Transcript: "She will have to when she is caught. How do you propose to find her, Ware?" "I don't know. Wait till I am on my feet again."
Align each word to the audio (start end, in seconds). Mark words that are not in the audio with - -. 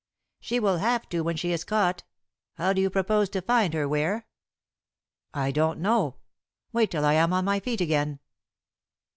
"She 0.39 0.59
will 0.59 0.77
have 0.79 1.07
to 1.09 1.21
when 1.21 1.35
she 1.35 1.51
is 1.51 1.63
caught. 1.63 2.01
How 2.55 2.73
do 2.73 2.81
you 2.81 2.89
propose 2.89 3.29
to 3.29 3.39
find 3.43 3.71
her, 3.75 3.87
Ware?" 3.87 4.25
"I 5.31 5.51
don't 5.51 5.79
know. 5.79 6.15
Wait 6.73 6.89
till 6.89 7.05
I 7.05 7.13
am 7.13 7.31
on 7.33 7.45
my 7.45 7.59
feet 7.59 7.81
again." 7.81 8.17